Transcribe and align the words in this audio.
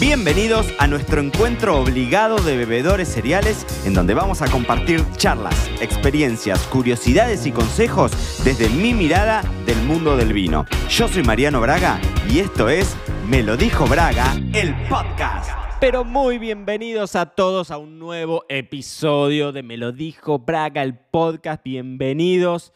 Bienvenidos 0.00 0.66
a 0.78 0.86
nuestro 0.86 1.20
encuentro 1.20 1.78
obligado 1.78 2.36
de 2.36 2.56
bebedores 2.56 3.06
cereales, 3.06 3.66
en 3.84 3.92
donde 3.92 4.14
vamos 4.14 4.40
a 4.40 4.50
compartir 4.50 5.04
charlas, 5.18 5.68
experiencias, 5.82 6.66
curiosidades 6.68 7.44
y 7.44 7.52
consejos 7.52 8.10
desde 8.42 8.70
mi 8.70 8.94
mirada 8.94 9.42
del 9.66 9.76
mundo 9.82 10.16
del 10.16 10.32
vino. 10.32 10.64
Yo 10.88 11.06
soy 11.06 11.22
Mariano 11.22 11.60
Braga 11.60 12.00
y 12.30 12.38
esto 12.38 12.70
es 12.70 12.96
Me 13.28 13.42
lo 13.42 13.58
dijo 13.58 13.86
Braga, 13.86 14.32
el 14.54 14.74
podcast. 14.88 15.50
Pero 15.80 16.02
muy 16.02 16.38
bienvenidos 16.38 17.14
a 17.14 17.26
todos 17.26 17.70
a 17.70 17.76
un 17.76 17.98
nuevo 17.98 18.46
episodio 18.48 19.52
de 19.52 19.62
Me 19.62 19.76
lo 19.76 19.92
dijo 19.92 20.38
Braga, 20.38 20.82
el 20.82 20.96
podcast. 20.96 21.62
Bienvenidos. 21.62 22.72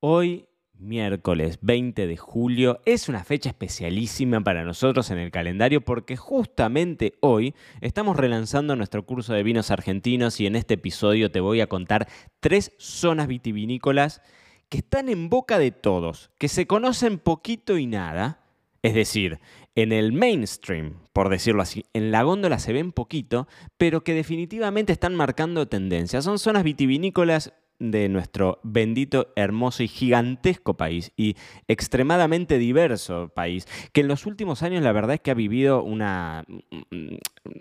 Hoy 0.00 0.48
miércoles 0.78 1.58
20 1.62 2.06
de 2.06 2.16
julio. 2.16 2.80
Es 2.84 3.08
una 3.08 3.24
fecha 3.24 3.48
especialísima 3.50 4.40
para 4.40 4.64
nosotros 4.64 5.10
en 5.10 5.18
el 5.18 5.30
calendario 5.30 5.80
porque 5.80 6.16
justamente 6.16 7.14
hoy 7.20 7.54
estamos 7.80 8.16
relanzando 8.16 8.76
nuestro 8.76 9.04
curso 9.04 9.32
de 9.32 9.42
vinos 9.42 9.70
argentinos 9.70 10.40
y 10.40 10.46
en 10.46 10.56
este 10.56 10.74
episodio 10.74 11.30
te 11.30 11.40
voy 11.40 11.60
a 11.60 11.68
contar 11.68 12.08
tres 12.40 12.72
zonas 12.78 13.28
vitivinícolas 13.28 14.22
que 14.68 14.78
están 14.78 15.08
en 15.08 15.28
boca 15.28 15.58
de 15.58 15.70
todos, 15.70 16.30
que 16.38 16.48
se 16.48 16.66
conocen 16.66 17.18
poquito 17.18 17.78
y 17.78 17.86
nada. 17.86 18.40
Es 18.82 18.94
decir, 18.94 19.40
en 19.76 19.92
el 19.92 20.12
mainstream, 20.12 20.98
por 21.12 21.30
decirlo 21.30 21.62
así, 21.62 21.84
en 21.94 22.10
la 22.10 22.22
góndola 22.22 22.58
se 22.58 22.72
ven 22.72 22.92
poquito, 22.92 23.48
pero 23.78 24.04
que 24.04 24.14
definitivamente 24.14 24.92
están 24.92 25.14
marcando 25.14 25.66
tendencias. 25.68 26.24
Son 26.24 26.38
zonas 26.38 26.64
vitivinícolas 26.64 27.54
de 27.78 28.08
nuestro 28.08 28.60
bendito, 28.62 29.32
hermoso 29.36 29.82
y 29.82 29.88
gigantesco 29.88 30.74
país 30.74 31.12
y 31.16 31.36
extremadamente 31.68 32.58
diverso 32.58 33.30
país, 33.34 33.66
que 33.92 34.02
en 34.02 34.08
los 34.08 34.26
últimos 34.26 34.62
años 34.62 34.82
la 34.82 34.92
verdad 34.92 35.14
es 35.14 35.20
que 35.20 35.30
ha 35.30 35.34
vivido 35.34 35.82
una, 35.82 36.44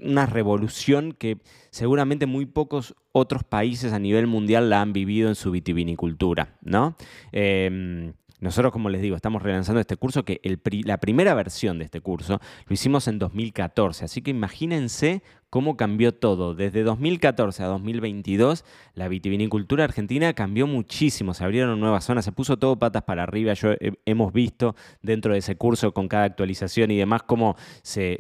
una 0.02 0.26
revolución 0.26 1.14
que 1.14 1.38
seguramente 1.72 2.26
muy 2.26 2.46
pocos 2.46 2.96
otros 3.12 3.44
países 3.44 3.94
a 3.94 4.00
nivel 4.00 4.28
mundial 4.28 4.70
la 4.70 4.82
han 4.82 4.94
vivido 4.94 5.30
en 5.30 5.36
su 5.36 5.52
vitivinicultura, 5.52 6.58
¿no? 6.62 6.96
Em, 7.32 8.14
nosotros, 8.40 8.74
como 8.74 8.90
les 8.90 9.02
digo, 9.02 9.16
estamos 9.16 9.42
relanzando 9.42 9.80
este 9.80 9.96
curso, 9.96 10.26
que 10.26 10.42
la 10.84 10.98
primera 10.98 11.34
versión 11.34 11.80
de 11.80 11.86
este 11.86 12.02
curso 12.02 12.42
lo 12.68 12.74
hicimos 12.74 13.08
en 13.08 13.18
2014, 13.18 14.04
así 14.04 14.22
que 14.22 14.32
imagínense 14.32 15.24
cómo 15.54 15.78
cambió 15.78 16.16
todo. 16.16 16.56
Desde 16.56 16.82
2014 16.82 17.62
a 17.62 17.68
2022, 17.68 18.66
la 18.96 19.08
vitivinicultura 19.08 19.84
argentina 19.84 20.34
cambió 20.34 20.66
muchísimo. 20.66 21.36
Se 21.36 21.44
abrieron 21.44 21.80
nuevas 21.80 22.06
zonas, 22.06 22.26
se 22.26 22.32
puso 22.32 22.58
todo 22.58 22.80
patas 22.80 23.04
para 23.04 23.22
arriba. 23.22 23.54
Yo 23.54 23.70
hemos 24.08 24.34
visto 24.34 24.76
dentro 25.04 25.34
de 25.34 25.38
ese 25.38 25.56
curso, 25.56 25.94
con 25.94 26.08
cada 26.08 26.24
actualización 26.24 26.90
y 26.90 26.98
demás, 26.98 27.22
cómo, 27.22 27.56
se, 27.84 28.18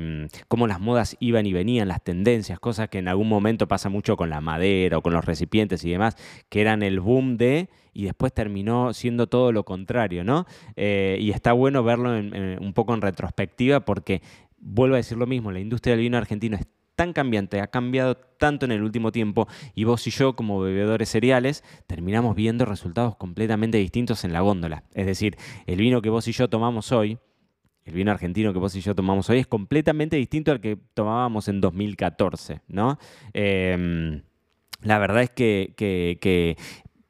mm, 0.00 0.44
cómo 0.46 0.68
las 0.68 0.78
modas 0.78 1.16
iban 1.18 1.44
y 1.46 1.52
venían, 1.52 1.88
las 1.88 2.04
tendencias, 2.04 2.60
cosas 2.60 2.88
que 2.88 2.98
en 2.98 3.08
algún 3.08 3.28
momento 3.28 3.66
pasa 3.66 3.88
mucho 3.88 4.16
con 4.16 4.30
la 4.30 4.40
madera 4.40 4.98
o 4.98 5.02
con 5.02 5.12
los 5.12 5.24
recipientes 5.24 5.84
y 5.84 5.90
demás, 5.90 6.14
que 6.48 6.60
eran 6.60 6.84
el 6.84 7.00
boom 7.00 7.36
de 7.36 7.68
y 7.94 8.04
después 8.04 8.32
terminó 8.32 8.92
siendo 8.92 9.26
todo 9.26 9.50
lo 9.52 9.64
contrario, 9.64 10.22
¿no? 10.22 10.46
Eh, 10.76 11.16
y 11.18 11.30
está 11.30 11.52
bueno 11.54 11.82
verlo 11.82 12.10
un 12.10 12.72
poco 12.74 12.92
en 12.92 13.00
retrospectiva 13.00 13.80
porque 13.80 14.20
vuelvo 14.58 14.94
a 14.94 14.98
decir 14.98 15.16
lo 15.16 15.26
mismo, 15.26 15.52
la 15.52 15.60
industria 15.60 15.94
del 15.94 16.02
vino 16.02 16.18
argentino 16.18 16.56
es 16.56 16.66
tan 16.96 17.12
cambiante, 17.12 17.60
ha 17.60 17.68
cambiado 17.68 18.16
tanto 18.16 18.64
en 18.64 18.72
el 18.72 18.82
último 18.82 19.12
tiempo 19.12 19.46
y 19.74 19.84
vos 19.84 20.06
y 20.06 20.10
yo 20.10 20.34
como 20.34 20.60
bebedores 20.60 21.10
cereales 21.10 21.62
terminamos 21.86 22.34
viendo 22.34 22.64
resultados 22.64 23.16
completamente 23.16 23.78
distintos 23.78 24.24
en 24.24 24.32
la 24.32 24.40
góndola. 24.40 24.84
Es 24.94 25.06
decir, 25.06 25.36
el 25.66 25.76
vino 25.76 26.02
que 26.02 26.10
vos 26.10 26.26
y 26.26 26.32
yo 26.32 26.48
tomamos 26.48 26.90
hoy, 26.92 27.18
el 27.84 27.94
vino 27.94 28.10
argentino 28.10 28.52
que 28.52 28.58
vos 28.58 28.74
y 28.74 28.80
yo 28.80 28.94
tomamos 28.94 29.30
hoy 29.30 29.38
es 29.38 29.46
completamente 29.46 30.16
distinto 30.16 30.50
al 30.50 30.60
que 30.60 30.76
tomábamos 30.94 31.48
en 31.48 31.60
2014, 31.60 32.62
¿no? 32.66 32.98
Em, 33.32 34.22
la 34.82 34.98
verdad 34.98 35.22
es 35.22 35.30
que, 35.30 35.74
que, 35.76 36.56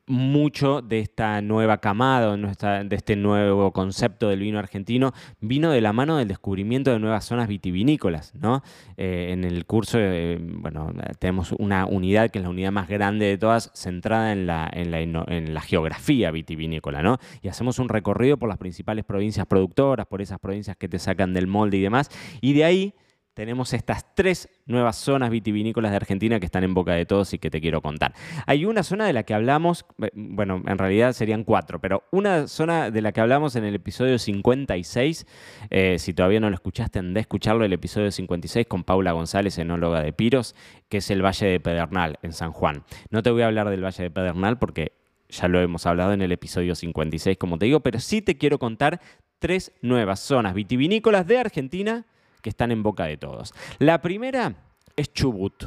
mucho 0.06 0.82
de 0.82 1.00
esta 1.00 1.42
nueva 1.42 1.78
camada, 1.78 2.36
de 2.36 2.96
este 2.96 3.16
nuevo 3.16 3.72
concepto 3.72 4.28
del 4.28 4.40
vino 4.40 4.58
argentino, 4.58 5.12
vino 5.40 5.70
de 5.70 5.80
la 5.80 5.92
mano 5.92 6.16
del 6.16 6.28
descubrimiento 6.28 6.92
de 6.92 6.98
nuevas 6.98 7.24
zonas 7.24 7.48
vitivinícolas. 7.48 8.34
¿no? 8.34 8.62
Eh, 8.96 9.28
en 9.30 9.44
el 9.44 9.66
curso, 9.66 9.98
eh, 10.00 10.38
bueno, 10.40 10.92
tenemos 11.18 11.52
una 11.52 11.86
unidad 11.86 12.30
que 12.30 12.38
es 12.38 12.44
la 12.44 12.50
unidad 12.50 12.72
más 12.72 12.88
grande 12.88 13.26
de 13.26 13.38
todas, 13.38 13.70
centrada 13.74 14.32
en 14.32 14.46
la, 14.46 14.70
en 14.72 15.54
la, 15.54 15.60
geografía 15.60 16.30
vitivinícola. 16.30 17.02
¿no? 17.02 17.18
Y 17.42 17.48
hacemos 17.48 17.78
un 17.78 17.88
recorrido 17.88 18.36
por 18.36 18.48
las 18.48 18.58
principales 18.58 19.04
provincias 19.04 19.46
productoras, 19.46 20.06
por 20.06 20.22
esas 20.22 20.38
provincias 20.38 20.76
que 20.76 20.88
te 20.88 20.98
sacan 20.98 21.34
del 21.34 21.48
molde 21.48 21.78
y 21.78 21.82
demás. 21.82 22.10
Y 22.40 22.52
de 22.52 22.64
ahí 22.64 22.94
tenemos 23.36 23.74
estas 23.74 24.14
tres 24.14 24.48
nuevas 24.64 24.96
zonas 24.96 25.28
vitivinícolas 25.28 25.90
de 25.90 25.98
Argentina 25.98 26.40
que 26.40 26.46
están 26.46 26.64
en 26.64 26.72
boca 26.72 26.94
de 26.94 27.04
todos 27.04 27.34
y 27.34 27.38
que 27.38 27.50
te 27.50 27.60
quiero 27.60 27.82
contar. 27.82 28.14
Hay 28.46 28.64
una 28.64 28.82
zona 28.82 29.06
de 29.06 29.12
la 29.12 29.24
que 29.24 29.34
hablamos, 29.34 29.84
eh, 30.00 30.08
bueno, 30.14 30.62
en 30.66 30.78
realidad 30.78 31.12
serían 31.12 31.44
cuatro, 31.44 31.78
pero 31.78 32.04
una 32.12 32.48
zona 32.48 32.90
de 32.90 33.02
la 33.02 33.12
que 33.12 33.20
hablamos 33.20 33.54
en 33.54 33.64
el 33.64 33.74
episodio 33.74 34.18
56, 34.18 35.26
eh, 35.68 35.96
si 35.98 36.14
todavía 36.14 36.40
no 36.40 36.48
lo 36.48 36.54
escuchaste, 36.54 36.98
andé 36.98 37.20
a 37.20 37.20
escucharlo, 37.20 37.66
el 37.66 37.74
episodio 37.74 38.10
56 38.10 38.68
con 38.68 38.84
Paula 38.84 39.12
González, 39.12 39.58
enóloga 39.58 40.00
de 40.00 40.14
Piros, 40.14 40.54
que 40.88 40.96
es 40.96 41.10
el 41.10 41.22
Valle 41.22 41.46
de 41.46 41.60
Pedernal, 41.60 42.18
en 42.22 42.32
San 42.32 42.52
Juan. 42.52 42.84
No 43.10 43.22
te 43.22 43.30
voy 43.30 43.42
a 43.42 43.48
hablar 43.48 43.68
del 43.68 43.84
Valle 43.84 44.02
de 44.02 44.10
Pedernal 44.10 44.58
porque 44.58 44.92
ya 45.28 45.46
lo 45.46 45.60
hemos 45.60 45.84
hablado 45.84 46.14
en 46.14 46.22
el 46.22 46.32
episodio 46.32 46.74
56, 46.74 47.36
como 47.36 47.58
te 47.58 47.66
digo, 47.66 47.80
pero 47.80 48.00
sí 48.00 48.22
te 48.22 48.38
quiero 48.38 48.58
contar 48.58 48.98
tres 49.38 49.72
nuevas 49.82 50.20
zonas 50.20 50.54
vitivinícolas 50.54 51.26
de 51.26 51.36
Argentina 51.36 52.06
que 52.42 52.50
están 52.50 52.72
en 52.72 52.82
boca 52.82 53.04
de 53.04 53.16
todos. 53.16 53.54
La 53.78 54.00
primera 54.02 54.54
es 54.96 55.12
Chubut. 55.12 55.64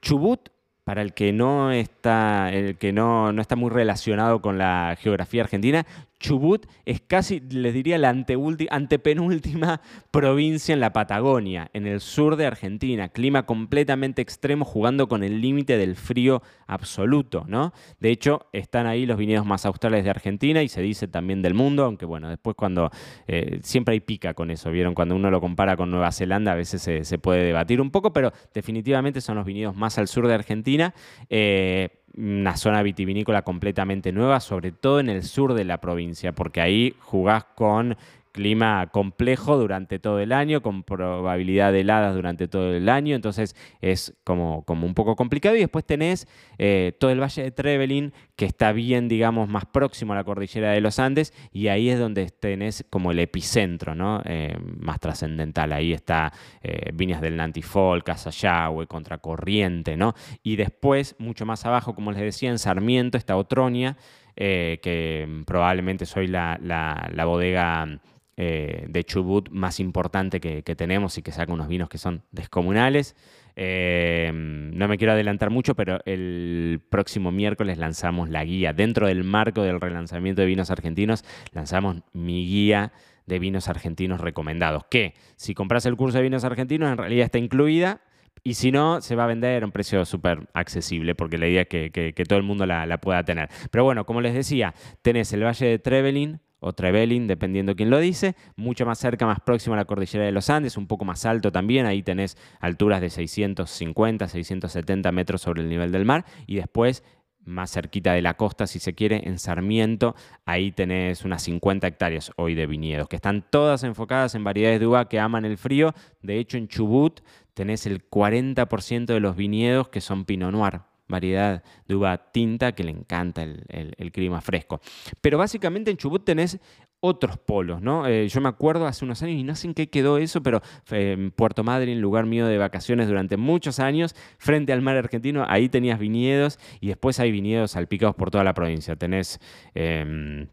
Chubut, 0.00 0.48
para 0.84 1.02
el 1.02 1.14
que 1.14 1.32
no 1.32 1.72
está, 1.72 2.52
el 2.52 2.76
que 2.76 2.92
no, 2.92 3.32
no 3.32 3.40
está 3.40 3.56
muy 3.56 3.70
relacionado 3.70 4.40
con 4.42 4.58
la 4.58 4.96
geografía 5.00 5.42
argentina, 5.42 5.86
Chubut 6.24 6.66
es 6.86 7.02
casi, 7.02 7.40
les 7.40 7.74
diría, 7.74 7.98
la 7.98 8.08
antepenúltima 8.08 9.80
provincia 10.10 10.72
en 10.72 10.80
la 10.80 10.90
Patagonia, 10.94 11.68
en 11.74 11.86
el 11.86 12.00
sur 12.00 12.36
de 12.36 12.46
Argentina. 12.46 13.10
Clima 13.10 13.44
completamente 13.44 14.22
extremo, 14.22 14.64
jugando 14.64 15.06
con 15.06 15.22
el 15.22 15.42
límite 15.42 15.76
del 15.76 15.96
frío 15.96 16.42
absoluto, 16.66 17.44
¿no? 17.46 17.74
De 18.00 18.10
hecho, 18.10 18.46
están 18.52 18.86
ahí 18.86 19.04
los 19.04 19.18
viñedos 19.18 19.44
más 19.44 19.66
australes 19.66 20.02
de 20.02 20.10
Argentina 20.10 20.62
y 20.62 20.68
se 20.68 20.80
dice 20.80 21.08
también 21.08 21.42
del 21.42 21.52
mundo, 21.52 21.84
aunque 21.84 22.06
bueno, 22.06 22.30
después 22.30 22.56
cuando 22.56 22.90
eh, 23.26 23.58
siempre 23.62 23.92
hay 23.92 24.00
pica 24.00 24.32
con 24.32 24.50
eso, 24.50 24.70
¿vieron? 24.70 24.94
Cuando 24.94 25.14
uno 25.16 25.30
lo 25.30 25.42
compara 25.42 25.76
con 25.76 25.90
Nueva 25.90 26.10
Zelanda 26.10 26.52
a 26.52 26.54
veces 26.54 26.80
se, 27.06 27.18
puede 27.18 27.44
debatir 27.44 27.82
un 27.82 27.90
poco, 27.90 28.14
pero 28.14 28.32
definitivamente 28.54 29.20
son 29.20 29.36
los 29.36 29.44
viñedos 29.44 29.76
más 29.76 29.98
al 29.98 30.08
sur 30.08 30.26
de 30.26 30.32
Argentina. 30.32 30.94
Eh, 31.28 32.03
una 32.16 32.56
zona 32.56 32.82
vitivinícola 32.82 33.42
completamente 33.42 34.12
nueva, 34.12 34.40
sobre 34.40 34.72
todo 34.72 35.00
en 35.00 35.08
el 35.08 35.22
sur 35.24 35.54
de 35.54 35.64
la 35.64 35.78
provincia, 35.80 36.32
porque 36.32 36.60
ahí 36.60 36.94
jugás 37.00 37.44
con 37.54 37.96
clima 38.34 38.88
complejo 38.88 39.56
durante 39.56 40.00
todo 40.00 40.18
el 40.18 40.32
año, 40.32 40.60
con 40.60 40.82
probabilidad 40.82 41.72
de 41.72 41.82
heladas 41.82 42.16
durante 42.16 42.48
todo 42.48 42.74
el 42.74 42.88
año, 42.88 43.14
entonces 43.14 43.54
es 43.80 44.18
como, 44.24 44.64
como 44.64 44.88
un 44.88 44.94
poco 44.94 45.14
complicado. 45.14 45.54
Y 45.54 45.60
después 45.60 45.84
tenés 45.84 46.26
eh, 46.58 46.96
todo 46.98 47.12
el 47.12 47.20
Valle 47.20 47.44
de 47.44 47.52
Trevelin, 47.52 48.12
que 48.34 48.44
está 48.44 48.72
bien, 48.72 49.06
digamos, 49.06 49.48
más 49.48 49.66
próximo 49.66 50.14
a 50.14 50.16
la 50.16 50.24
cordillera 50.24 50.72
de 50.72 50.80
los 50.80 50.98
Andes, 50.98 51.32
y 51.52 51.68
ahí 51.68 51.88
es 51.88 52.00
donde 52.00 52.26
tenés 52.26 52.84
como 52.90 53.12
el 53.12 53.20
epicentro, 53.20 53.94
¿no? 53.94 54.20
Eh, 54.24 54.58
más 54.80 54.98
trascendental. 54.98 55.72
Ahí 55.72 55.92
está 55.92 56.32
eh, 56.60 56.90
Viñas 56.92 57.20
del 57.20 57.36
Nantifol, 57.36 58.02
Casayahue, 58.02 58.88
Contracorriente, 58.88 59.96
¿no? 59.96 60.12
Y 60.42 60.56
después, 60.56 61.14
mucho 61.20 61.46
más 61.46 61.64
abajo, 61.66 61.94
como 61.94 62.10
les 62.10 62.20
decía, 62.20 62.50
en 62.50 62.58
Sarmiento 62.58 63.16
está 63.16 63.36
Otronia, 63.36 63.96
que 64.34 65.42
probablemente 65.46 66.04
soy 66.06 66.26
la, 66.26 66.58
la 66.60 67.24
bodega 67.24 68.00
eh, 68.36 68.86
de 68.88 69.04
Chubut 69.04 69.48
más 69.50 69.78
importante 69.78 70.40
que, 70.40 70.62
tenemos 70.62 71.18
y 71.18 71.22
que 71.22 71.30
saca 71.30 71.52
unos 71.52 71.68
vinos 71.68 71.88
que 71.88 71.98
son 71.98 72.22
descomunales. 72.32 73.14
Eh, 73.56 74.32
no 74.34 74.88
me 74.88 74.98
quiero 74.98 75.12
adelantar 75.12 75.50
mucho, 75.50 75.74
pero 75.76 76.00
el 76.04 76.80
próximo 76.90 77.30
miércoles 77.30 77.78
lanzamos 77.78 78.28
la 78.28 78.44
guía. 78.44 78.72
Dentro 78.72 79.06
del 79.06 79.22
marco 79.22 79.62
del 79.62 79.80
relanzamiento 79.80 80.42
de 80.42 80.48
vinos 80.48 80.70
argentinos, 80.70 81.24
lanzamos 81.52 82.02
mi 82.12 82.46
guía 82.46 82.92
de 83.26 83.38
vinos 83.38 83.68
argentinos 83.68 84.20
recomendados. 84.20 84.84
Que 84.90 85.14
si 85.36 85.54
compras 85.54 85.86
el 85.86 85.96
curso 85.96 86.18
de 86.18 86.24
vinos 86.24 86.44
argentinos, 86.44 86.90
en 86.90 86.98
realidad 86.98 87.26
está 87.26 87.38
incluida. 87.38 88.00
Y 88.42 88.54
si 88.54 88.72
no, 88.72 89.00
se 89.00 89.14
va 89.14 89.24
a 89.24 89.26
vender 89.28 89.62
a 89.62 89.66
un 89.66 89.72
precio 89.72 90.04
súper 90.04 90.48
accesible, 90.52 91.14
porque 91.14 91.38
la 91.38 91.46
idea 91.46 91.62
es 91.62 91.68
que, 91.68 92.24
todo 92.28 92.38
el 92.38 92.44
mundo 92.44 92.66
la, 92.66 92.84
la, 92.84 92.98
pueda 92.98 93.24
tener. 93.24 93.48
Pero 93.70 93.84
bueno, 93.84 94.04
como 94.04 94.20
les 94.20 94.34
decía, 94.34 94.74
tenés 95.00 95.32
el 95.32 95.44
Valle 95.44 95.66
de 95.66 95.78
Trevelin, 95.78 96.40
o 96.64 96.72
Trevelin, 96.72 97.26
dependiendo 97.26 97.76
quién 97.76 97.90
lo 97.90 97.98
dice, 97.98 98.36
mucho 98.56 98.86
más 98.86 98.98
cerca, 98.98 99.26
más 99.26 99.40
próximo 99.40 99.74
a 99.74 99.76
la 99.76 99.84
cordillera 99.84 100.24
de 100.24 100.32
los 100.32 100.48
Andes, 100.48 100.78
un 100.78 100.86
poco 100.86 101.04
más 101.04 101.26
alto 101.26 101.52
también, 101.52 101.84
ahí 101.84 102.02
tenés 102.02 102.38
alturas 102.58 103.02
de 103.02 103.10
650, 103.10 104.28
670 104.28 105.12
metros 105.12 105.42
sobre 105.42 105.62
el 105.62 105.68
nivel 105.68 105.92
del 105.92 106.06
mar, 106.06 106.24
y 106.46 106.56
después 106.56 107.04
más 107.44 107.70
cerquita 107.70 108.14
de 108.14 108.22
la 108.22 108.34
costa, 108.38 108.66
si 108.66 108.78
se 108.78 108.94
quiere, 108.94 109.28
en 109.28 109.38
Sarmiento, 109.38 110.14
ahí 110.46 110.72
tenés 110.72 111.26
unas 111.26 111.42
50 111.42 111.86
hectáreas 111.86 112.32
hoy 112.36 112.54
de 112.54 112.66
viñedos, 112.66 113.08
que 113.08 113.16
están 113.16 113.44
todas 113.50 113.84
enfocadas 113.84 114.34
en 114.34 114.44
variedades 114.44 114.80
de 114.80 114.86
uva 114.86 115.08
que 115.10 115.20
aman 115.20 115.44
el 115.44 115.58
frío. 115.58 115.92
De 116.22 116.38
hecho, 116.38 116.56
en 116.56 116.68
Chubut 116.68 117.20
tenés 117.52 117.84
el 117.84 118.08
40% 118.08 119.04
de 119.04 119.20
los 119.20 119.36
viñedos 119.36 119.90
que 119.90 120.00
son 120.00 120.24
Pinot 120.24 120.52
Noir, 120.52 120.80
variedad 121.08 121.62
de 121.86 121.94
uva 121.94 122.30
tinta 122.32 122.72
que 122.72 122.84
le 122.84 122.90
encanta 122.90 123.42
el, 123.42 124.12
clima 124.12 124.40
fresco. 124.40 124.80
Pero 125.20 125.38
básicamente 125.38 125.90
en 125.90 125.96
Chubut 125.96 126.24
tenés 126.24 126.58
otros 127.00 127.36
polos, 127.36 127.82
¿no? 127.82 128.06
Eh, 128.06 128.28
yo 128.28 128.40
me 128.40 128.48
acuerdo 128.48 128.86
hace 128.86 129.04
unos 129.04 129.22
años, 129.22 129.38
y 129.38 129.42
no 129.42 129.54
sé 129.54 129.66
en 129.66 129.74
qué 129.74 129.90
quedó 129.90 130.16
eso, 130.16 130.42
pero 130.42 130.62
en 130.90 131.32
Puerto 131.32 131.62
Madryn, 131.62 132.00
lugar 132.00 132.24
mío 132.24 132.46
de 132.46 132.56
vacaciones 132.56 133.08
durante 133.08 133.36
muchos 133.36 133.78
años, 133.78 134.14
frente 134.38 134.72
al 134.72 134.80
mar 134.80 134.96
argentino, 134.96 135.44
ahí 135.46 135.68
tenías 135.68 135.98
viñedos 135.98 136.58
y 136.80 136.88
después 136.88 137.20
hay 137.20 137.30
viñedos 137.30 137.72
salpicados 137.72 138.16
por 138.16 138.30
toda 138.30 138.44
la 138.44 138.54
provincia. 138.54 138.96
Tenés... 138.96 139.40
Em, 139.74 140.48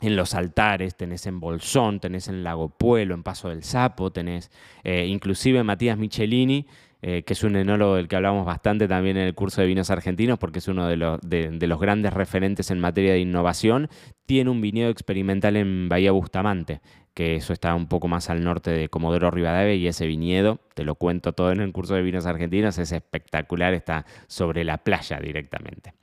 en 0.00 0.14
los 0.14 0.34
altares, 0.34 0.94
tenés 0.96 1.26
en 1.26 1.40
Bolsón, 1.40 2.00
tenés 2.00 2.28
en 2.28 2.44
Lago 2.44 2.68
Puelo, 2.68 3.14
en 3.14 3.22
Paso 3.22 3.48
del 3.48 3.62
Sapo, 3.62 4.12
tenés 4.12 4.50
eh, 4.84 5.06
inclusive 5.06 5.62
Matías 5.64 5.96
Michelini, 5.96 6.66
eh, 7.02 7.22
que 7.24 7.34
es 7.34 7.44
un 7.44 7.56
enólogo 7.56 7.96
del 7.96 8.08
que 8.08 8.16
hablamos 8.16 8.46
bastante 8.46 8.88
también 8.88 9.16
en 9.16 9.26
el 9.26 9.34
curso 9.34 9.60
de 9.60 9.66
vinos 9.66 9.90
argentinos, 9.90 10.38
porque 10.38 10.60
es 10.60 10.68
uno 10.68 10.86
de 10.88 10.96
los, 10.96 11.20
de, 11.20 11.66
los 11.66 11.80
grandes 11.80 12.12
referentes 12.12 12.70
en 12.70 12.80
materia 12.80 13.12
de 13.12 13.20
innovación, 13.20 13.88
tiene 14.24 14.50
un 14.50 14.60
viñedo 14.60 14.90
experimental 14.90 15.56
en 15.56 15.88
Bahía 15.88 16.12
Bustamante, 16.12 16.80
que 17.12 17.36
eso 17.36 17.52
está 17.52 17.74
un 17.74 17.86
poco 17.86 18.08
más 18.08 18.30
al 18.30 18.42
norte 18.42 18.70
de 18.70 18.88
Comodoro 18.88 19.30
Rivadavia, 19.30 19.74
y 19.74 19.86
ese 19.86 20.06
viñedo, 20.06 20.60
te 20.74 20.84
lo 20.84 20.94
cuento 20.94 21.32
todo 21.32 21.52
en 21.52 21.60
el 21.60 21.72
curso 21.72 21.94
de 21.94 22.02
vinos 22.02 22.26
argentinos, 22.26 22.78
es 22.78 22.92
espectacular, 22.92 23.74
está 23.74 24.06
sobre 24.26 24.64
la 24.64 24.78
playa 24.78 25.18
directamente. 25.20 25.94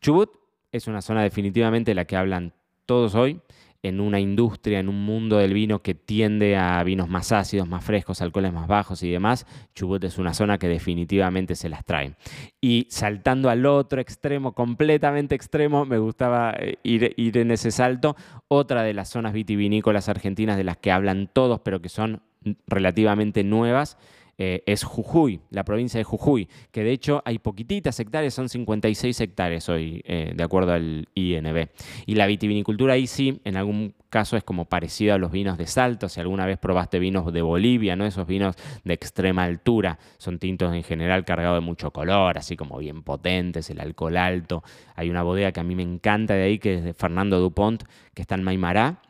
Chubut 0.00 0.30
es 0.72 0.86
una 0.86 1.02
zona 1.02 1.22
definitivamente 1.22 1.90
de 1.90 1.94
la 1.94 2.04
que 2.04 2.16
hablan 2.16 2.52
todos 2.86 3.14
hoy 3.14 3.40
en 3.82 4.00
una 4.00 4.18
industria, 4.18 4.80
en 4.80 4.88
un 4.88 5.04
mundo 5.04 5.38
del 5.38 5.54
vino 5.54 5.82
que 5.82 5.94
tiende 5.94 6.56
a 6.56 6.82
vinos 6.82 7.08
más 7.08 7.30
ácidos, 7.30 7.68
más 7.68 7.84
frescos, 7.84 8.20
alcoholes 8.20 8.52
más 8.52 8.66
bajos 8.66 9.02
y 9.02 9.10
demás, 9.10 9.46
Chubut 9.74 10.02
es 10.04 10.18
una 10.18 10.34
zona 10.34 10.58
que 10.58 10.68
definitivamente 10.68 11.54
se 11.54 11.68
las 11.68 11.84
trae. 11.84 12.14
Y 12.60 12.86
saltando 12.90 13.50
al 13.50 13.66
otro 13.66 14.00
extremo, 14.00 14.52
completamente 14.52 15.34
extremo, 15.34 15.84
me 15.84 15.98
gustaba 15.98 16.54
eh, 16.58 16.78
ir, 16.82 17.14
ir 17.16 17.38
en 17.38 17.52
ese 17.52 17.70
salto, 17.70 18.16
otra 18.48 18.82
de 18.82 18.94
las 18.94 19.08
zonas 19.08 19.32
vitivinícolas 19.32 20.08
argentinas 20.08 20.56
de 20.56 20.64
las 20.64 20.76
que 20.76 20.90
hablan 20.90 21.28
todos, 21.32 21.60
pero 21.60 21.80
que 21.80 21.88
son 21.88 22.22
relativamente 22.66 23.44
nuevas, 23.44 23.98
eh, 24.40 24.62
es 24.66 24.84
Jujuy, 24.84 25.40
la 25.50 25.64
provincia 25.64 25.98
de 25.98 26.04
Jujuy, 26.04 26.48
que 26.70 26.84
de 26.84 26.92
hecho 26.92 27.22
hay 27.24 27.40
poquititas 27.40 27.98
hectáreas, 27.98 28.34
son 28.34 28.48
56 28.48 29.20
hectáreas 29.20 29.68
hoy, 29.68 30.00
eh, 30.06 30.32
de 30.34 30.44
acuerdo 30.44 30.72
al 30.72 31.08
INB. 31.14 31.68
Y 32.06 32.14
la 32.14 32.26
vitivinicultura 32.26 32.94
ahí 32.94 33.08
sí, 33.08 33.40
en 33.44 33.56
algún 33.56 33.94
caso 34.10 34.36
es 34.36 34.44
como 34.44 34.66
parecido 34.66 35.14
a 35.14 35.18
los 35.18 35.32
vinos 35.32 35.58
de 35.58 35.66
Salto, 35.66 36.08
si 36.08 36.20
alguna 36.20 36.46
vez 36.46 36.56
probaste 36.56 37.00
vinos 37.00 37.32
de 37.32 37.42
Bolivia, 37.42 37.96
¿no? 37.96 38.06
Esos 38.06 38.28
vinos 38.28 38.54
de 38.84 38.94
extrema 38.94 39.42
altura, 39.42 39.98
son 40.18 40.38
tintos 40.38 40.72
en 40.72 40.84
general 40.84 41.24
cargados 41.24 41.56
de 41.56 41.66
mucho 41.66 41.90
color, 41.90 42.38
así 42.38 42.56
como 42.56 42.78
bien 42.78 43.02
potentes, 43.02 43.68
el 43.70 43.80
alcohol 43.80 44.16
alto. 44.16 44.62
Hay 44.94 45.10
una 45.10 45.24
bodega 45.24 45.50
que 45.50 45.60
a 45.60 45.64
mí 45.64 45.74
me 45.74 45.82
encanta 45.82 46.34
de 46.34 46.44
ahí, 46.44 46.58
que 46.60 46.74
es 46.74 46.84
de 46.84 46.94
Fernando 46.94 47.40
Dupont, 47.40 47.82
que 48.14 48.22
está 48.22 48.36
en 48.36 48.44
Maimará, 48.44 49.02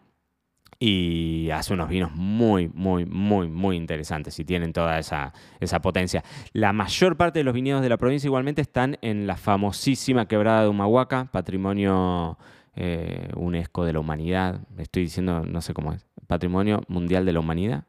y 0.80 1.50
hace 1.50 1.74
unos 1.74 1.88
vinos 1.88 2.12
muy, 2.14 2.68
muy, 2.68 3.04
muy, 3.04 3.48
muy 3.48 3.76
interesantes 3.76 4.38
y 4.38 4.44
tienen 4.44 4.72
toda 4.72 4.98
esa, 4.98 5.32
potencia. 5.82 6.22
La 6.52 6.72
mayor 6.72 7.16
parte 7.16 7.40
de 7.40 7.44
los 7.44 7.54
viñedos 7.54 7.82
de 7.82 7.88
la 7.88 7.96
provincia 7.96 8.28
igualmente 8.28 8.62
están 8.62 8.96
en 9.02 9.26
la 9.26 9.36
famosísima 9.36 10.26
quebrada 10.26 10.62
de 10.62 10.68
Humahuaca, 10.68 11.28
patrimonio 11.32 12.38
eh, 12.76 13.28
UNESCO 13.34 13.84
de 13.84 13.92
la 13.92 14.00
humanidad. 14.00 14.60
Estoy 14.78 15.02
diciendo, 15.02 15.44
no 15.44 15.60
sé 15.60 15.74
cómo 15.74 15.92
es, 15.92 16.06
patrimonio 16.26 16.82
mundial 16.88 17.24
de 17.24 17.32
la 17.32 17.40
humanidad. 17.40 17.84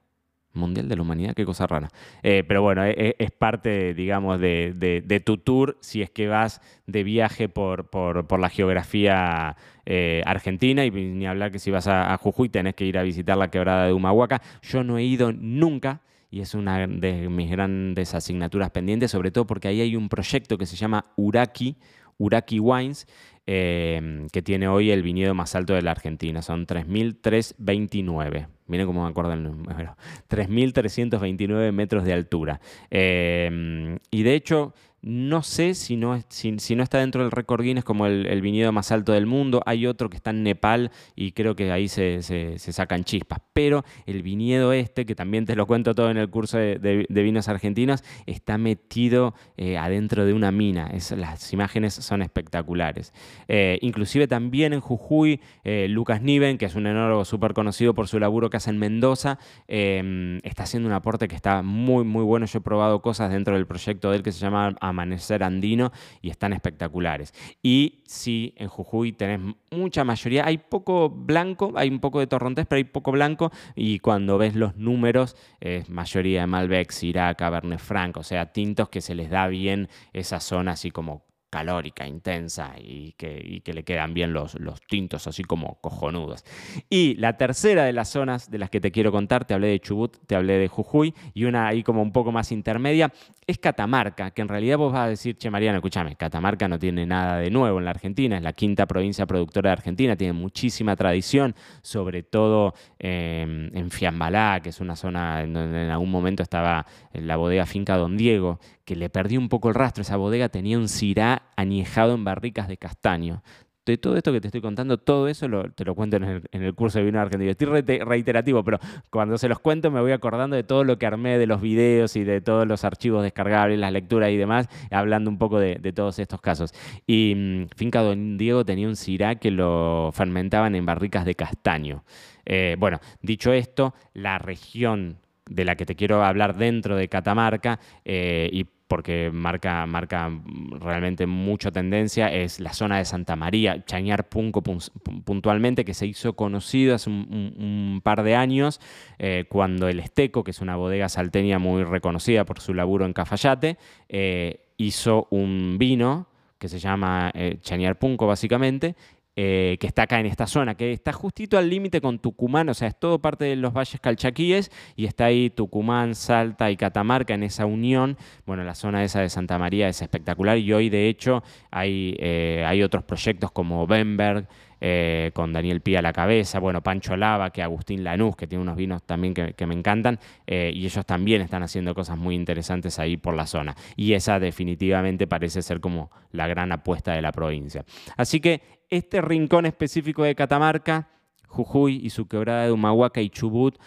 Mundial 0.54 0.90
de 0.90 0.96
la 0.96 1.02
Humanidad, 1.04 1.34
qué 1.36 1.46
cosa 1.46 1.68
rara. 1.68 1.90
Eh, 2.24 2.44
pero 2.48 2.62
bueno, 2.62 2.84
e, 2.84 2.92
e, 2.92 3.16
es, 3.20 3.32
parte, 3.32 3.94
digamos, 3.94 4.40
de, 4.40 5.22
tu 5.26 5.38
tour 5.38 5.78
si 5.80 6.02
es 6.02 6.10
que 6.10 6.28
vas 6.28 6.62
de 6.88 7.04
viaje 7.04 7.50
por, 7.50 7.90
por, 7.90 8.40
la 8.40 8.50
geografía 8.50 9.56
eh, 9.86 10.24
argentina 10.26 10.86
y 10.86 10.92
ni 10.92 11.28
hablar 11.28 11.52
que 11.52 11.60
si 11.60 11.72
vas 11.72 11.88
a, 11.88 12.18
Jujuy 12.18 12.50
tenés 12.50 12.76
que 12.76 12.86
ir 12.86 12.98
a 12.98 13.04
visitar 13.04 13.38
la 13.38 13.50
quebrada 13.50 13.86
de 13.86 13.94
Humahuaca. 13.94 14.42
Yo 14.62 14.84
no 14.84 14.98
he 14.98 15.04
ido 15.04 15.32
nunca 15.32 16.02
y 16.32 16.42
es 16.42 16.54
una 16.54 16.86
de 16.86 17.28
mis 17.30 17.50
grandes 17.50 18.14
asignaturas 18.14 18.70
pendientes, 18.70 19.12
sobre 19.12 19.32
todo 19.32 19.48
porque 19.48 19.68
ahí 19.68 19.82
hay 19.82 19.96
un 19.96 20.10
proyecto 20.10 20.58
que 20.58 20.66
se 20.66 20.76
llama 20.76 21.06
Uraki, 21.16 21.76
Uraki 22.20 22.60
Wines, 22.60 23.08
eh, 23.48 24.28
que 24.32 24.44
tiene 24.44 24.68
hoy 24.68 24.92
el 24.92 25.02
viñedo 25.02 25.34
más 25.34 25.56
alto 25.56 25.74
de 25.74 25.82
la 25.82 25.90
Argentina. 25.92 26.44
Son 26.44 26.68
3.329. 26.68 28.48
Miren 28.68 28.86
cómo 28.86 29.04
me 29.04 29.10
acuerdo 29.10 29.34
el 29.34 29.42
número. 29.42 29.98
3.329 30.30 31.72
metros 31.74 32.04
de 32.04 32.14
altura. 32.14 32.62
Eh, 32.92 33.98
y 34.12 34.22
de 34.22 34.36
hecho, 34.36 34.76
no 35.02 35.44
sé 35.44 35.76
si 35.76 35.96
no, 35.96 36.16
está 36.16 36.98
dentro 36.98 37.22
del 37.22 37.32
récord 37.32 37.64
Guinness 37.64 37.86
como 37.86 38.06
el, 38.06 38.42
viñedo 38.42 38.72
más 38.72 38.92
alto 38.92 39.14
del 39.14 39.26
mundo. 39.26 39.62
Hay 39.66 39.86
otro 39.88 40.10
que 40.10 40.18
está 40.18 40.32
en 40.32 40.44
Nepal 40.44 40.92
y 41.16 41.32
creo 41.32 41.56
que 41.56 41.72
ahí 41.72 41.88
se, 41.88 42.22
sacan 42.58 43.04
chispas. 43.04 43.40
Pero 43.54 43.86
el 44.06 44.24
viñedo 44.24 44.74
este, 44.74 45.06
que 45.06 45.16
también 45.16 45.46
te 45.46 45.56
lo 45.56 45.68
cuento 45.68 45.96
todo 45.96 46.10
en 46.12 46.18
el 46.18 46.30
curso 46.30 46.58
de, 46.58 47.08
vinos 47.10 47.48
argentinos, 47.48 48.04
está 48.26 48.58
metido 48.58 49.36
eh, 49.58 49.78
adentro 49.78 50.26
de 50.26 50.34
una 50.34 50.52
mina. 50.52 50.92
las 51.16 51.54
imágenes 51.54 51.94
son 51.94 52.22
espectaculares. 52.22 53.14
Eh, 53.48 53.80
inclusive 53.82 54.28
también 54.28 54.74
en 54.74 54.82
Jujuy, 54.82 55.40
eh, 55.64 55.88
Lucas 55.90 56.22
Niven, 56.22 56.58
que 56.58 56.66
es 56.66 56.76
un 56.76 56.88
enólogo 56.88 57.24
súper 57.24 57.54
conocido 57.54 57.94
por 57.94 58.08
su 58.08 58.20
laburo 58.20 58.50
que 58.50 58.58
hace 58.58 58.70
en 58.70 58.78
Mendoza, 58.80 59.40
está 59.68 60.64
haciendo 60.64 60.88
un 60.88 60.94
aporte 60.94 61.28
que 61.28 61.36
está 61.36 61.62
muy, 61.62 62.04
muy 62.04 62.24
bueno. 62.24 62.46
Yo 62.46 62.60
he 62.60 62.62
probado 62.62 63.02
cosas 63.02 63.32
dentro 63.32 63.56
del 63.56 63.66
proyecto 63.66 64.12
de 64.12 64.18
él 64.18 64.24
que 64.24 64.32
se 64.32 64.40
llama 64.40 64.76
Amanecer 64.90 65.44
Andino 65.44 65.92
y 66.22 66.30
están 66.30 66.54
espectaculares. 66.54 67.34
Y 67.62 68.04
sí, 68.06 68.54
en 68.58 68.68
Jujuy 68.68 69.14
tenés 69.14 69.40
mucha 69.72 70.04
mayoría, 70.04 70.46
hay 70.46 70.58
poco 70.58 71.10
blanco, 71.10 71.74
hay 71.76 71.90
un 71.90 72.00
poco 72.00 72.20
de 72.20 72.28
torrontés, 72.28 72.66
pero 72.66 72.78
hay 72.78 72.84
poco 72.84 73.12
blanco 73.12 73.52
y 73.76 74.00
cuando 74.00 74.38
ves 74.38 74.56
los 74.56 74.76
números 74.76 75.36
es 75.60 75.90
mayoría 75.90 76.42
de 76.42 76.48
Malbec, 76.48 76.92
Syrah, 76.92 77.36
Cabernet 77.36 77.80
Franc, 77.80 78.18
o 78.18 78.24
sea, 78.24 78.52
tintos 78.52 78.90
que 78.90 79.02
se 79.02 79.16
les 79.16 79.30
da 79.30 79.48
bien 79.48 79.90
esa 80.14 80.40
zona 80.40 80.72
así 80.72 80.92
como 80.92 81.29
calórica, 81.50 82.08
intensa 82.08 82.74
y 82.78 83.14
que, 83.14 83.62
le 83.66 83.84
quedan 83.84 84.14
bien 84.14 84.34
los, 84.34 84.58
tintos 84.88 85.28
así 85.28 85.44
como 85.44 85.80
cojonudos. 85.82 86.46
Y 86.90 87.16
la 87.16 87.38
tercera 87.38 87.84
de 87.84 87.94
las 87.94 88.10
zonas 88.10 88.50
de 88.50 88.58
las 88.58 88.70
que 88.70 88.82
te 88.82 88.92
quiero 88.92 89.12
contar, 89.12 89.46
te 89.46 89.54
hablé 89.54 89.68
de 89.68 89.80
Chubut, 89.80 90.18
te 90.28 90.36
hablé 90.36 90.58
de 90.58 90.68
Jujuy 90.68 91.14
y 91.34 91.46
una 91.46 91.68
ahí 91.68 91.84
como 91.84 92.02
un 92.02 92.12
poco 92.12 92.32
más 92.32 92.52
intermedia, 92.52 93.12
es 93.48 93.58
Catamarca, 93.58 94.32
que 94.32 94.42
en 94.42 94.48
realidad 94.48 94.78
vos 94.78 94.94
vas 94.94 95.06
a 95.06 95.10
decir, 95.10 95.38
che 95.38 95.50
Mariano, 95.50 95.78
escúchame, 95.78 96.16
Catamarca 96.16 96.68
no 96.68 96.78
tiene 96.78 97.06
nada 97.06 97.38
de 97.38 97.50
nuevo 97.50 97.80
en 97.80 97.86
la 97.86 97.92
Argentina, 97.92 98.38
es 98.38 98.44
la 98.44 98.54
quinta 98.54 98.86
provincia 98.86 99.26
productora 99.26 99.70
de 99.70 99.74
Argentina, 99.74 100.16
tiene 100.16 100.34
muchísima 100.34 100.96
tradición, 100.96 101.56
sobre 101.82 102.24
todo 102.24 102.74
em, 103.00 103.76
en 103.76 103.90
Fiambalá, 103.90 104.60
que 104.62 104.70
es 104.70 104.80
una 104.80 104.96
zona 104.96 105.42
en 105.42 105.54
donde 105.54 105.84
en 105.84 105.90
algún 105.90 106.12
momento 106.12 106.44
estaba 106.44 106.86
la 107.14 107.36
bodega 107.38 107.66
Finca 107.66 107.98
Don 107.98 108.18
Diego, 108.18 108.60
que 108.86 108.96
le 108.96 109.10
perdió 109.10 109.40
un 109.40 109.50
poco 109.50 109.70
el 109.70 109.76
rastro. 109.76 110.02
Esa 110.02 110.18
bodega 110.18 110.50
tenía 110.50 110.78
un 110.78 110.90
cirá 110.90 111.39
añejado 111.56 112.16
en 112.16 112.24
barricas 112.24 112.68
de 112.68 112.78
castaño. 112.78 113.44
De 113.86 113.98
todo 113.98 114.18
esto 114.18 114.32
que 114.32 114.40
te 114.40 114.50
estoy 114.50 114.62
contando, 114.62 115.00
todo 115.00 115.28
eso 115.28 115.48
te 115.74 115.84
lo 115.84 115.96
cuento 115.96 116.18
en 116.18 116.44
el, 116.52 116.76
curso 116.76 117.00
de 117.00 117.06
vino 117.06 117.20
argentino. 117.20 117.50
Estoy 117.50 117.68
reiterativo, 118.00 118.64
pero 118.64 118.78
cuando 119.10 119.36
se 119.40 119.50
los 119.50 119.60
cuento 119.60 119.90
me 119.90 120.00
voy 120.00 120.12
acordando 120.12 120.56
de 120.56 120.64
todo 120.64 120.84
lo 120.84 121.00
que 121.00 121.08
armé 121.08 121.40
de 121.40 121.48
los 121.48 121.60
videos 121.60 122.16
y 122.16 122.24
de 122.24 122.40
todos 122.40 122.68
los 122.68 122.84
archivos 122.84 123.24
descargables, 123.24 123.80
las 123.80 123.92
lecturas 123.92 124.30
y 124.30 124.38
demás, 124.38 124.68
hablando 124.92 125.32
un 125.32 125.40
poco 125.40 125.60
de, 125.60 125.76
todos 125.92 126.20
estos 126.20 126.40
casos. 126.40 126.72
Y 127.08 127.34
mm, 127.36 127.70
Finca 127.76 128.02
Don 128.04 128.38
Diego 128.38 128.64
tenía 128.64 128.88
un 128.88 128.96
cirá 128.96 129.36
que 129.36 129.50
lo 129.50 130.12
fermentaban 130.14 130.76
en 130.76 130.86
barricas 130.86 131.26
de 131.26 131.34
castaño. 131.34 132.04
Eh, 132.46 132.76
bueno, 132.78 133.00
dicho 133.24 133.54
esto, 133.54 133.96
la 134.14 134.38
región 134.38 135.18
de 135.50 135.66
la 135.66 135.76
que 135.76 135.86
te 135.86 135.96
quiero 135.96 136.24
hablar 136.24 136.56
dentro 136.56 136.96
de 136.96 137.10
Catamarca 137.10 137.80
eh, 138.06 138.50
y 138.54 138.68
porque 138.90 139.30
marca, 139.32 139.86
marca 139.86 140.32
realmente 140.72 141.28
mucha 141.28 141.70
tendencia, 141.70 142.34
es 142.34 142.60
la 142.60 142.74
zona 142.74 142.98
de 142.98 143.06
Santa 143.06 143.36
María, 143.36 143.86
Chañar 143.86 144.28
Punco 144.28 144.64
puntualmente, 144.64 145.86
que 145.86 145.94
se 145.94 146.08
hizo 146.08 146.34
conocido 146.34 146.96
hace 146.96 147.12
un, 147.12 148.02
par 148.04 148.24
de 148.24 148.36
años, 148.36 148.82
eh, 149.20 149.46
cuando 149.48 149.88
el 149.88 150.00
Esteco, 150.00 150.44
que 150.44 150.52
es 150.52 150.60
una 150.60 150.76
bodega 150.76 151.08
salteña 151.08 151.60
muy 151.60 151.84
reconocida 151.84 152.46
por 152.46 152.60
su 152.60 152.74
laburo 152.74 153.06
en 153.06 153.14
Cafayate, 153.14 153.78
eh, 154.10 154.66
hizo 154.78 155.28
un 155.30 155.78
vino 155.78 156.28
que 156.58 156.68
se 156.68 156.80
llama 156.80 157.32
Chañar 157.62 158.00
Punco 158.00 158.28
básicamente, 158.28 158.96
eh, 159.42 159.78
que 159.80 159.88
está 159.88 160.02
acá 160.02 160.20
en 160.20 160.26
esta 160.26 160.48
zona, 160.48 160.76
que 160.76 160.92
está 160.92 161.14
justito 161.14 161.58
al 161.58 161.70
límite 161.70 162.02
con 162.02 162.20
Tucumán, 162.20 162.68
o 162.68 162.74
sea, 162.74 162.90
es 162.90 163.00
todo 163.00 163.20
parte 163.20 163.46
de 163.46 163.56
los 163.56 163.72
valles 163.72 164.02
calchaquíes 164.02 164.70
y 164.98 165.06
está 165.06 165.28
ahí 165.28 165.50
Tucumán, 165.50 166.14
Salta 166.14 166.70
y 166.70 166.76
Catamarca 166.76 167.36
en 167.36 167.44
esa 167.44 167.66
unión. 167.66 168.18
Bueno, 168.46 168.66
la 168.66 168.76
zona 168.76 169.02
esa 169.02 169.22
de 169.22 169.30
Santa 169.30 169.58
María 169.58 169.88
es 169.88 170.02
espectacular 170.02 170.58
y 170.58 170.74
hoy 170.74 170.90
de 170.90 171.08
hecho 171.08 171.42
hay, 171.72 172.18
eh, 172.20 172.66
hay 172.68 172.84
otros 172.84 173.06
proyectos 173.06 173.50
como 173.52 173.88
Benberg, 173.88 174.46
eh, 174.82 175.32
con 175.34 175.54
Daniel 175.54 175.82
Pía 175.82 176.00
a 176.00 176.02
la 176.02 176.14
cabeza, 176.14 176.60
bueno, 176.60 176.82
Pancho 176.82 177.16
Lava, 177.18 177.52
que 177.52 177.62
Agustín 177.62 178.04
Lanús, 178.04 178.36
que 178.36 178.48
tiene 178.48 178.62
unos 178.62 178.76
vinos 178.76 179.04
también 179.04 179.34
que, 179.34 179.68
me 179.68 179.74
encantan, 179.74 180.20
eh, 180.48 180.72
y 180.74 180.86
ellos 180.86 181.06
también 181.06 181.42
están 181.42 181.64
haciendo 181.64 181.94
cosas 181.94 182.18
muy 182.18 182.36
interesantes 182.36 183.00
ahí 183.00 183.18
por 183.18 183.36
la 183.36 183.46
zona. 183.46 183.76
Y 183.96 184.14
esa 184.14 184.40
definitivamente 184.40 185.28
parece 185.28 185.62
ser 185.62 185.80
como 185.80 186.12
la 186.32 186.48
gran 186.48 186.72
apuesta 186.72 187.14
de 187.14 187.22
la 187.22 187.32
provincia. 187.32 187.84
Así 188.18 188.40
que 188.40 188.62
este 188.90 189.22
rincón 189.22 189.66
específico 189.66 190.24
de 190.24 190.36
Catamarca, 190.36 191.10
Jujuy 191.48 192.00
y 192.04 192.10
su 192.12 192.28
quebrada 192.28 192.66
de 192.66 192.72
Humahuaca 192.72 193.22
y 193.22 193.30
Chubut, 193.30 193.78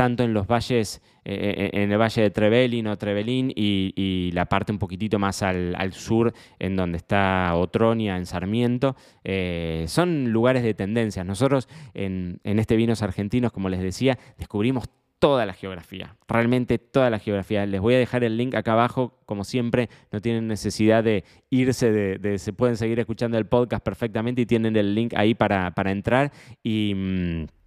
tanto 0.00 0.22
en 0.22 0.32
los 0.32 0.46
valles, 0.46 1.02
eh, 1.26 1.70
eh, 1.74 1.82
en 1.82 1.92
el 1.92 2.00
valle 2.00 2.22
de 2.22 2.30
Trevelin 2.30 2.86
o 2.86 2.96
Trevelin 2.96 3.52
y, 3.54 4.30
la 4.32 4.46
parte 4.46 4.72
un 4.72 4.78
poquitito 4.78 5.18
más 5.18 5.42
al, 5.42 5.92
sur, 5.92 6.32
en 6.58 6.74
donde 6.74 6.96
está 6.96 7.54
Otronia, 7.54 8.16
en 8.16 8.24
Sarmiento, 8.24 8.96
eh, 9.24 9.84
son 9.88 10.32
lugares 10.32 10.62
de 10.62 10.72
tendencias. 10.72 11.26
Nosotros 11.26 11.68
en, 11.92 12.40
este 12.44 12.76
Vinos 12.76 13.02
Argentinos, 13.02 13.52
como 13.52 13.68
les 13.68 13.82
decía, 13.82 14.18
descubrimos 14.38 14.88
toda 15.18 15.44
la 15.44 15.52
geografía, 15.52 16.16
realmente 16.26 16.78
toda 16.78 17.10
la 17.10 17.18
geografía. 17.18 17.66
Les 17.66 17.82
voy 17.82 17.92
a 17.92 17.98
dejar 17.98 18.24
el 18.24 18.38
link 18.38 18.54
acá 18.54 18.72
abajo, 18.72 19.18
como 19.26 19.44
siempre, 19.44 19.90
no 20.12 20.22
tienen 20.22 20.48
necesidad 20.48 21.04
de 21.04 21.24
irse, 21.50 22.38
se 22.38 22.52
pueden 22.54 22.78
seguir 22.78 22.98
escuchando 23.00 23.36
el 23.36 23.44
podcast 23.44 23.84
perfectamente 23.84 24.40
y 24.40 24.46
tienen 24.46 24.76
el 24.76 24.94
link 24.94 25.12
ahí 25.14 25.34
para, 25.34 25.72
para 25.72 25.90
entrar 25.90 26.32
y... 26.62 26.94
Mm, 26.94 27.59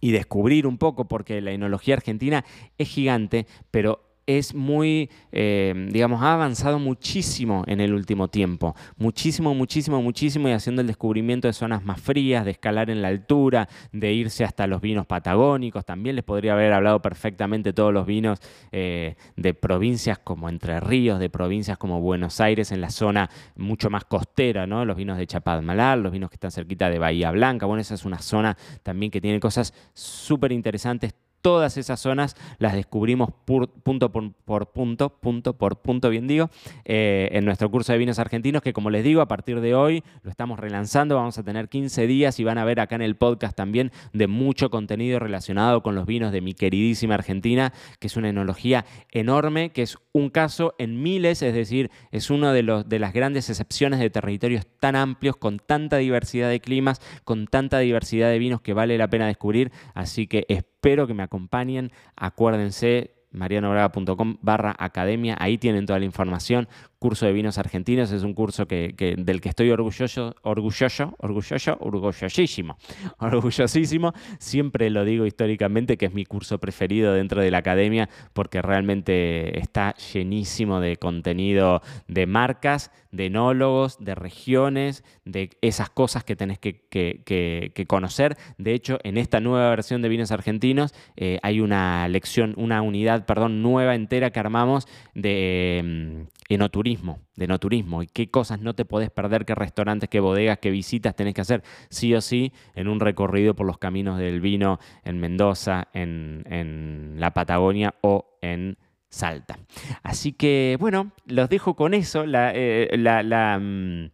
y 0.00 0.12
descubrir 0.12 0.66
un 0.66 0.78
poco, 0.78 1.06
porque 1.06 1.40
la 1.40 1.52
enología 1.52 1.94
argentina 1.94 2.44
es 2.78 2.88
gigante, 2.88 3.46
pero 3.70 4.07
es 4.28 4.54
muy, 4.54 5.08
eh, 5.32 5.88
digamos, 5.90 6.22
ha 6.22 6.34
avanzado 6.34 6.78
muchísimo 6.78 7.64
en 7.66 7.80
el 7.80 7.94
último 7.94 8.28
tiempo. 8.28 8.76
Muchísimo, 8.98 9.54
muchísimo, 9.54 10.02
muchísimo 10.02 10.50
y 10.50 10.52
haciendo 10.52 10.82
el 10.82 10.86
descubrimiento 10.86 11.48
de 11.48 11.54
zonas 11.54 11.82
más 11.82 11.98
frías, 11.98 12.44
de 12.44 12.50
escalar 12.50 12.90
en 12.90 13.00
la 13.00 13.08
altura, 13.08 13.70
de 13.90 14.12
irse 14.12 14.44
hasta 14.44 14.66
los 14.66 14.82
vinos 14.82 15.06
patagónicos. 15.06 15.86
También 15.86 16.14
les 16.14 16.26
podría 16.26 16.52
haber 16.52 16.74
hablado 16.74 17.00
perfectamente 17.00 17.72
todos 17.72 17.90
los 17.90 18.04
vinos 18.04 18.38
eh, 18.70 19.16
de 19.36 19.54
provincias 19.54 20.18
como 20.18 20.50
Entre 20.50 20.78
Ríos, 20.78 21.18
de 21.20 21.30
provincias 21.30 21.78
como 21.78 22.02
Buenos 22.02 22.38
Aires, 22.42 22.70
en 22.70 22.82
la 22.82 22.90
zona 22.90 23.30
mucho 23.56 23.88
más 23.88 24.04
costera, 24.04 24.66
¿no? 24.66 24.84
Los 24.84 24.98
vinos 24.98 25.16
de 25.16 25.26
Chapadmalal, 25.26 26.02
los 26.02 26.12
vinos 26.12 26.28
que 26.28 26.36
están 26.36 26.50
cerquita 26.50 26.90
de 26.90 26.98
Bahía 26.98 27.30
Blanca. 27.30 27.64
Bueno, 27.64 27.80
esa 27.80 27.94
es 27.94 28.04
una 28.04 28.18
zona 28.18 28.58
también 28.82 29.10
que 29.10 29.22
tiene 29.22 29.40
cosas 29.40 29.72
súper 29.94 30.52
interesantes 30.52 31.14
todas 31.48 31.78
esas 31.78 31.98
zonas 31.98 32.36
las 32.58 32.74
descubrimos 32.74 33.30
punto 33.46 34.12
por, 34.12 34.66
punto, 34.70 35.08
punto 35.08 35.56
por 35.56 35.80
punto, 35.80 36.10
bien 36.10 36.26
digo, 36.26 36.50
eh, 36.84 37.30
en 37.32 37.46
nuestro 37.46 37.70
curso 37.70 37.90
de 37.92 37.98
vinos 37.98 38.18
argentinos, 38.18 38.60
que 38.60 38.74
como 38.74 38.90
les 38.90 39.02
digo, 39.02 39.22
a 39.22 39.28
partir 39.28 39.62
de 39.62 39.74
hoy 39.74 40.04
lo 40.22 40.30
estamos 40.30 40.60
relanzando, 40.60 41.14
vamos 41.14 41.38
a 41.38 41.42
tener 41.42 41.70
15 41.70 42.06
días 42.06 42.38
y 42.38 42.44
van 42.44 42.58
a 42.58 42.66
ver 42.66 42.80
acá 42.80 42.96
en 42.96 43.00
el 43.00 43.16
podcast 43.16 43.56
también 43.56 43.92
de 44.12 44.26
mucho 44.26 44.68
contenido 44.68 45.18
relacionado 45.20 45.82
con 45.82 45.94
los 45.94 46.04
vinos 46.04 46.32
de 46.32 46.42
mi 46.42 46.52
queridísima 46.52 47.14
Argentina, 47.14 47.72
que 47.98 48.08
es 48.08 48.18
una 48.18 48.28
enología 48.28 48.84
enorme, 49.10 49.70
que 49.70 49.80
es 49.80 49.96
un 50.12 50.28
caso 50.28 50.74
en 50.76 51.02
miles, 51.02 51.40
es 51.40 51.54
decir, 51.54 51.90
es 52.12 52.28
una 52.28 52.52
de, 52.52 52.84
de 52.86 52.98
las 52.98 53.14
grandes 53.14 53.48
excepciones 53.48 54.00
de 54.00 54.10
territorios 54.10 54.66
tan 54.80 54.96
amplios, 54.96 55.36
con 55.36 55.60
tanta 55.60 55.96
diversidad 55.96 56.50
de 56.50 56.60
climas, 56.60 57.00
con 57.24 57.46
tanta 57.46 57.78
diversidad 57.78 58.28
de 58.28 58.38
vinos 58.38 58.60
que 58.60 58.74
vale 58.74 58.98
la 58.98 59.08
pena 59.08 59.26
descubrir, 59.26 59.72
así 59.94 60.26
que 60.26 60.44
espero 60.46 60.77
que 61.06 61.14
me 61.14 61.22
acompañen. 61.22 61.92
Acuérdense, 62.16 63.14
marianobraga.com 63.30 64.38
barra 64.40 64.74
academia, 64.78 65.36
ahí 65.38 65.58
tienen 65.58 65.86
toda 65.86 65.98
la 65.98 66.04
información 66.04 66.68
curso 66.98 67.26
de 67.26 67.32
vinos 67.32 67.58
argentinos. 67.58 68.10
Es 68.12 68.22
un 68.22 68.34
curso 68.34 68.66
que, 68.66 68.94
del 69.18 69.40
que 69.40 69.48
estoy 69.48 69.70
orgulloso, 69.70 70.34
orgulloso, 70.42 71.14
orgulloso, 71.18 71.76
orgullosísimo, 71.80 72.76
orgullosísimo. 73.18 74.12
Siempre 74.38 74.90
lo 74.90 75.04
digo 75.04 75.26
históricamente 75.26 75.96
que 75.96 76.06
es 76.06 76.14
mi 76.14 76.24
curso 76.24 76.58
preferido 76.58 77.12
dentro 77.12 77.40
de 77.40 77.50
la 77.50 77.58
academia 77.58 78.08
porque 78.32 78.62
realmente 78.62 79.58
está 79.58 79.94
llenísimo 80.12 80.80
de 80.80 80.96
contenido 80.96 81.82
de 82.06 82.26
marcas, 82.26 82.90
de 83.10 83.26
enólogos, 83.26 83.98
de 83.98 84.14
regiones, 84.14 85.04
de 85.24 85.50
esas 85.62 85.90
cosas 85.90 86.24
que 86.24 86.36
tenés 86.36 86.58
que, 86.58 87.86
conocer. 87.86 88.36
De 88.58 88.74
hecho, 88.74 88.98
en 89.02 89.18
esta 89.18 89.40
nueva 89.40 89.70
versión 89.70 90.02
de 90.02 90.08
vinos 90.08 90.30
argentinos 90.30 90.94
eh, 91.16 91.38
hay 91.42 91.60
una 91.60 92.08
lección, 92.08 92.54
una 92.56 92.82
unidad, 92.82 93.24
perdón, 93.24 93.62
nueva 93.62 93.94
entera 93.94 94.30
que 94.30 94.40
armamos 94.40 94.86
de 95.14 95.82
mm, 95.84 96.52
enoturismo, 96.54 96.87
de 97.36 97.46
no 97.46 97.58
turismo, 97.58 98.02
y 98.02 98.06
qué 98.06 98.30
cosas 98.30 98.60
no 98.60 98.74
te 98.74 98.84
podés 98.84 99.10
perder, 99.10 99.44
qué 99.44 99.54
restaurantes, 99.54 100.08
qué 100.08 100.20
bodegas, 100.20 100.58
qué 100.58 100.70
visitas 100.70 101.14
tenés 101.14 101.34
que 101.34 101.40
hacer 101.40 101.62
sí 101.90 102.14
o 102.14 102.20
sí 102.20 102.52
en 102.74 102.88
un 102.88 103.00
recorrido 103.00 103.54
por 103.54 103.66
los 103.66 103.78
caminos 103.78 104.18
del 104.18 104.40
vino 104.40 104.78
en 105.04 105.18
Mendoza, 105.18 105.88
en, 105.92 107.14
la 107.18 107.32
Patagonia 107.34 107.94
o 108.00 108.38
en 108.42 108.78
Salta. 109.08 109.58
Así 110.02 110.32
que 110.32 110.76
bueno, 110.78 111.12
los 111.26 111.48
dejo 111.48 111.74
con 111.74 111.94
eso. 111.94 112.26
La, 112.26 112.52
eh, 112.54 112.96
la 112.96 113.58
mm, 113.58 114.10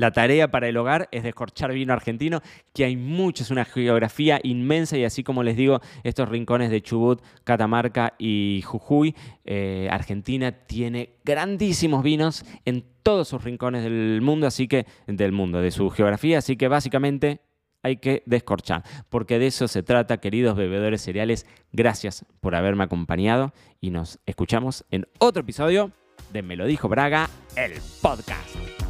la 0.00 0.12
tarea 0.12 0.50
para 0.50 0.66
el 0.66 0.78
hogar 0.78 1.10
es 1.12 1.22
descorchar 1.22 1.74
vino 1.74 1.92
argentino, 1.92 2.40
que 2.72 2.86
hay 2.86 2.96
mucho, 2.96 3.42
es 3.42 3.50
una 3.50 3.66
geografía 3.66 4.40
inmensa 4.42 4.96
y 4.96 5.04
así 5.04 5.22
como 5.22 5.42
les 5.42 5.58
digo, 5.58 5.80
estos 6.04 6.26
rincones 6.26 6.70
de 6.70 6.80
Chubut, 6.80 7.22
Catamarca 7.44 8.14
y 8.18 8.62
Jujuy, 8.64 9.14
eh, 9.44 9.88
Argentina 9.90 10.52
tiene 10.52 11.16
grandísimos 11.22 12.02
vinos 12.02 12.46
en 12.64 12.82
todos 13.02 13.28
sus 13.28 13.44
rincones 13.44 13.84
del 13.84 14.22
mundo, 14.22 14.46
así 14.46 14.68
que 14.68 14.86
del 15.06 15.32
mundo, 15.32 15.60
de 15.60 15.70
su 15.70 15.90
geografía, 15.90 16.38
así 16.38 16.56
que 16.56 16.68
básicamente 16.68 17.42
hay 17.82 17.98
que 17.98 18.22
descorchar, 18.24 18.84
porque 19.10 19.38
de 19.38 19.48
eso 19.48 19.68
se 19.68 19.82
trata, 19.82 20.16
queridos 20.18 20.56
bebedores 20.56 21.02
cereales. 21.02 21.46
Gracias 21.72 22.24
por 22.40 22.54
haberme 22.54 22.84
acompañado 22.84 23.52
y 23.82 23.90
nos 23.90 24.18
escuchamos 24.24 24.86
en 24.90 25.06
otro 25.18 25.42
episodio 25.42 25.92
de 26.32 26.42
Me 26.42 26.56
lo 26.56 26.64
dijo 26.64 26.88
Braga, 26.88 27.28
el 27.56 27.72
podcast. 28.00 28.89